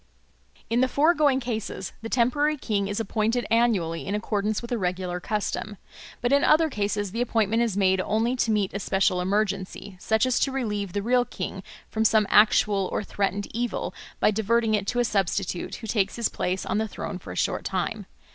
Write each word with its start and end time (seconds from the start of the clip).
In 0.67 0.81
the 0.81 0.87
foregoing 0.87 1.39
cases 1.39 1.93
the 2.01 2.09
temporary 2.09 2.57
king 2.57 2.87
is 2.87 2.99
appointed 2.99 3.45
annually 3.51 4.07
in 4.07 4.15
accordance 4.15 4.59
with 4.63 4.71
a 4.71 4.77
regular 4.79 5.19
custom. 5.19 5.77
But 6.21 6.33
in 6.33 6.43
other 6.43 6.71
cases 6.71 7.11
the 7.11 7.21
appointment 7.21 7.61
is 7.61 7.77
made 7.77 8.01
only 8.01 8.35
to 8.37 8.49
meet 8.49 8.73
a 8.73 8.79
special 8.79 9.21
emergency, 9.21 9.97
such 9.99 10.25
as 10.25 10.39
to 10.39 10.51
relieve 10.51 10.93
the 10.93 11.03
real 11.03 11.23
king 11.23 11.61
from 11.87 12.03
some 12.03 12.25
actual 12.31 12.89
or 12.91 13.03
threatened 13.03 13.47
evil 13.53 13.93
by 14.19 14.31
diverting 14.31 14.73
it 14.73 14.87
to 14.87 14.97
a 14.99 15.05
substitute, 15.05 15.75
who 15.75 15.85
takes 15.85 16.15
his 16.15 16.29
place 16.29 16.65
on 16.65 16.79
the 16.79 16.87
throne 16.87 17.19
for 17.19 17.31
a 17.31 17.35
short 17.35 17.63
time. 17.63 18.07